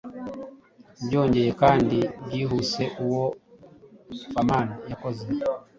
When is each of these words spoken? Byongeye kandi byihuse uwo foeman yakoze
Byongeye 1.05 1.51
kandi 1.61 1.97
byihuse 2.25 2.83
uwo 3.03 3.23
foeman 4.23 4.67
yakoze 4.91 5.25